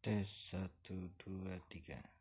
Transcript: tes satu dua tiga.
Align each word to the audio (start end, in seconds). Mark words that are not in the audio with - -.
tes 0.00 0.24
satu 0.24 1.12
dua 1.20 1.60
tiga. 1.68 2.19